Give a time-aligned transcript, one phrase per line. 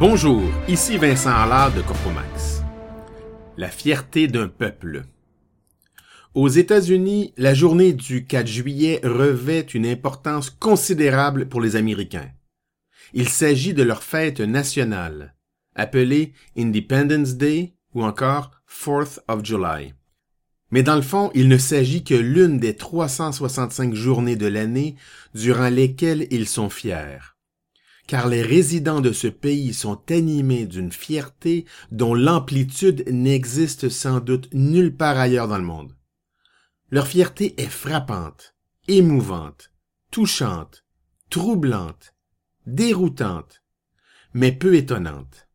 [0.00, 2.62] Bonjour, ici Vincent Allard de Corpomax.
[3.58, 5.02] La fierté d'un peuple.
[6.32, 12.30] Aux États-Unis, la journée du 4 juillet revêt une importance considérable pour les Américains.
[13.12, 15.36] Il s'agit de leur fête nationale,
[15.74, 19.92] appelée Independence Day ou encore 4th of July.
[20.70, 24.96] Mais dans le fond, il ne s'agit que l'une des 365 journées de l'année
[25.34, 27.18] durant lesquelles ils sont fiers
[28.10, 34.52] car les résidents de ce pays sont animés d'une fierté dont l'amplitude n'existe sans doute
[34.52, 35.96] nulle part ailleurs dans le monde.
[36.90, 38.56] Leur fierté est frappante,
[38.88, 39.70] émouvante,
[40.10, 40.84] touchante,
[41.30, 42.16] troublante,
[42.66, 43.62] déroutante,
[44.34, 45.46] mais peu étonnante.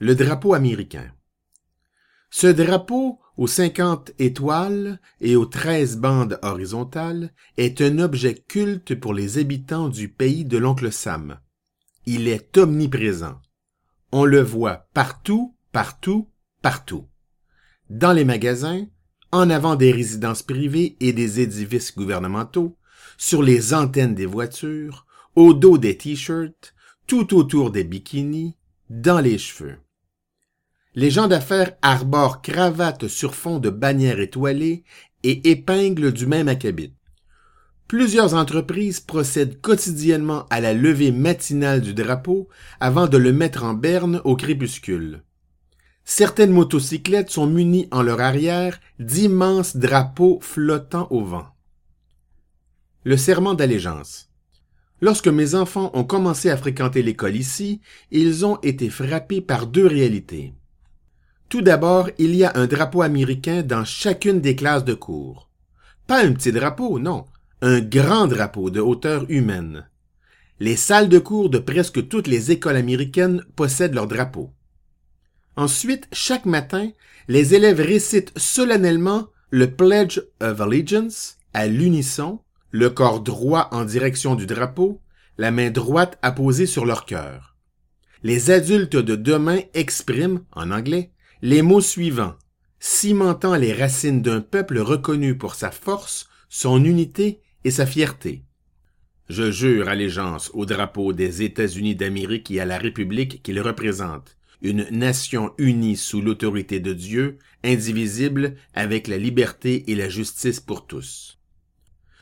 [0.00, 1.10] Le drapeau américain.
[2.30, 9.14] Ce drapeau aux 50 étoiles et aux 13 bandes horizontales est un objet culte pour
[9.14, 11.38] les habitants du pays de l'oncle Sam.
[12.04, 13.40] Il est omniprésent.
[14.12, 16.28] On le voit partout, partout,
[16.62, 17.06] partout.
[17.90, 18.86] Dans les magasins,
[19.32, 22.76] en avant des résidences privées et des édifices gouvernementaux,
[23.16, 26.74] sur les antennes des voitures, au dos des t-shirts,
[27.06, 28.56] tout autour des bikinis,
[28.90, 29.78] dans les cheveux.
[30.98, 34.82] Les gens d'affaires arborent cravates sur fond de bannières étoilées
[35.22, 36.92] et épingles du même acabit.
[37.86, 42.48] Plusieurs entreprises procèdent quotidiennement à la levée matinale du drapeau
[42.80, 45.22] avant de le mettre en berne au crépuscule.
[46.04, 51.46] Certaines motocyclettes sont munies en leur arrière d'immenses drapeaux flottant au vent.
[53.04, 54.30] Le serment d'allégeance.
[55.00, 59.86] Lorsque mes enfants ont commencé à fréquenter l'école ici, ils ont été frappés par deux
[59.86, 60.54] réalités.
[61.48, 65.48] Tout d'abord, il y a un drapeau américain dans chacune des classes de cours.
[66.06, 67.24] Pas un petit drapeau, non,
[67.62, 69.88] un grand drapeau de hauteur humaine.
[70.60, 74.52] Les salles de cours de presque toutes les écoles américaines possèdent leur drapeau.
[75.56, 76.90] Ensuite, chaque matin,
[77.28, 82.40] les élèves récitent solennellement le Pledge of Allegiance à l'unisson,
[82.70, 85.00] le corps droit en direction du drapeau,
[85.38, 87.56] la main droite apposée sur leur cœur.
[88.22, 91.12] Les adultes de demain expriment, en anglais,
[91.42, 92.34] les mots suivants,
[92.80, 98.42] cimentant les racines d'un peuple reconnu pour sa force, son unité et sa fierté.
[99.28, 104.88] Je jure allégeance au drapeau des États-Unis d'Amérique et à la République qu'il représente, une
[104.90, 111.38] nation unie sous l'autorité de Dieu, indivisible, avec la liberté et la justice pour tous.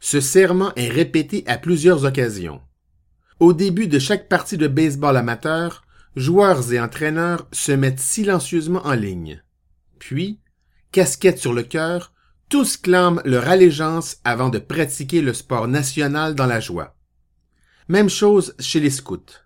[0.00, 2.60] Ce serment est répété à plusieurs occasions.
[3.38, 5.83] Au début de chaque partie de baseball amateur,
[6.16, 9.42] joueurs et entraîneurs se mettent silencieusement en ligne.
[9.98, 10.40] Puis,
[10.92, 12.12] casquette sur le cœur,
[12.48, 16.96] tous clament leur allégeance avant de pratiquer le sport national dans la joie.
[17.88, 19.40] Même chose chez les scouts.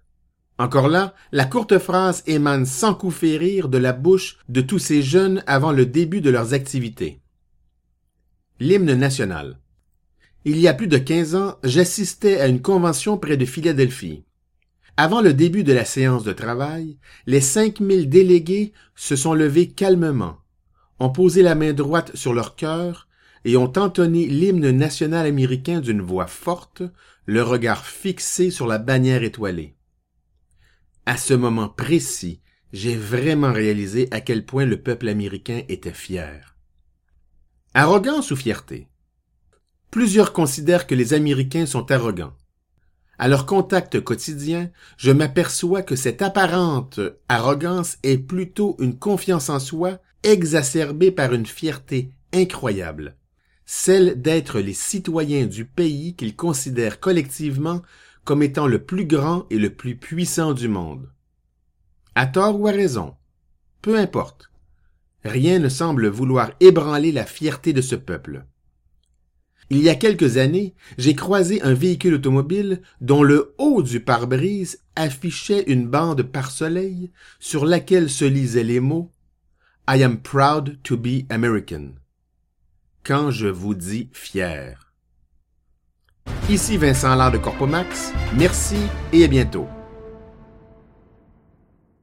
[0.58, 5.02] Encore là, la courte phrase émane sans coup férir de la bouche de tous ces
[5.02, 7.20] jeunes avant le début de leurs activités.
[8.58, 9.60] L'hymne national.
[10.44, 14.24] Il y a plus de quinze ans, j'assistais à une convention près de Philadelphie.
[15.00, 19.68] Avant le début de la séance de travail, les cinq mille délégués se sont levés
[19.68, 20.38] calmement,
[20.98, 23.06] ont posé la main droite sur leur cœur
[23.44, 26.82] et ont entonné l'hymne national américain d'une voix forte,
[27.26, 29.76] le regard fixé sur la bannière étoilée.
[31.06, 32.40] À ce moment précis,
[32.72, 36.56] j'ai vraiment réalisé à quel point le peuple américain était fier.
[37.72, 38.88] Arrogance ou fierté?
[39.92, 42.34] Plusieurs considèrent que les Américains sont arrogants.
[43.18, 49.58] À leur contact quotidien, je m'aperçois que cette apparente arrogance est plutôt une confiance en
[49.58, 53.16] soi exacerbée par une fierté incroyable,
[53.66, 57.82] celle d'être les citoyens du pays qu'ils considèrent collectivement
[58.24, 61.10] comme étant le plus grand et le plus puissant du monde.
[62.14, 63.16] À tort ou à raison,
[63.82, 64.50] peu importe,
[65.24, 68.44] rien ne semble vouloir ébranler la fierté de ce peuple.
[69.70, 74.80] Il y a quelques années, j'ai croisé un véhicule automobile dont le haut du pare-brise
[74.96, 79.12] affichait une bande par soleil sur laquelle se lisaient les mots
[79.90, 81.94] I am proud to be American.
[83.04, 84.92] Quand je vous dis fier.
[86.50, 88.12] Ici Vincent Lard de Corpomax.
[88.36, 88.76] Merci
[89.12, 89.66] et à bientôt.